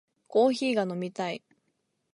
[0.27, 1.43] コーヒーが飲みたい